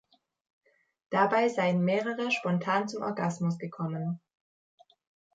[1.11, 4.19] Dabei seien mehrere spontan zum Orgasmus gekommen.